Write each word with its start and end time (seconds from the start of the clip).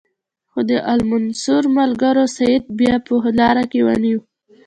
خو 0.51 0.59
د 0.69 0.71
المنصور 0.93 1.63
ملګرو 1.77 2.25
سید 2.37 2.63
بیا 2.79 2.95
په 3.05 3.13
لاره 3.39 3.63
کې 3.71 3.79
ونیو. 3.85 4.19